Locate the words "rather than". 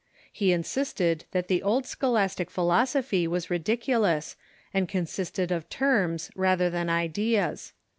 6.35-6.89